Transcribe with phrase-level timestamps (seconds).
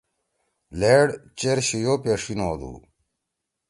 [0.79, 1.07] لھیڈ
[1.39, 2.73] چیر شیو پیݜیِن ہودُو۔